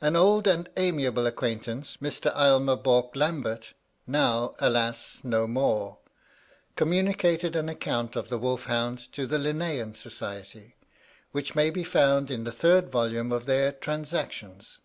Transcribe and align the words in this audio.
An 0.00 0.16
old 0.16 0.48
and 0.48 0.68
amiable 0.76 1.28
acquaintance, 1.28 1.98
Mr. 1.98 2.36
Aylmer 2.36 2.74
Bourke 2.74 3.14
Lambert, 3.14 3.72
now, 4.04 4.52
alas! 4.58 5.20
no 5.22 5.46
more, 5.46 5.98
communicated 6.74 7.54
an 7.54 7.68
account 7.68 8.16
of 8.16 8.30
the 8.30 8.38
wolf 8.38 8.64
hound 8.64 8.98
to 9.12 9.28
the 9.28 9.38
Linnean 9.38 9.94
Society, 9.94 10.74
which 11.30 11.54
may 11.54 11.70
be 11.70 11.84
found 11.84 12.32
in 12.32 12.42
the 12.42 12.50
third 12.50 12.90
volume 12.90 13.30
of 13.30 13.46
their 13.46 13.70
"Transactions." 13.70 14.80